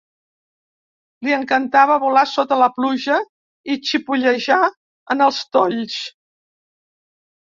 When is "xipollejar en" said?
3.89-5.21